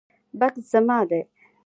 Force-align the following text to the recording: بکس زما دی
بکس 0.39 0.63
زما 0.71 0.99
دی 1.09 1.19